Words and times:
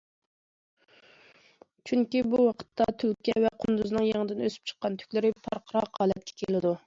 چۈنكى 1.89 2.23
بۇ 2.31 2.39
ۋاقىتتا 2.45 2.87
تۈلكە 3.03 3.37
ۋە 3.45 3.53
قۇندۇزنىڭ 3.65 4.07
يېڭىدىن 4.09 4.43
ئۆسۈپ 4.47 4.71
چىققان 4.73 4.95
تۈكلىرى 5.03 5.31
پارقىراق 5.49 6.01
ھالەتكە 6.03 6.39
كېلىدۇ. 6.43 6.75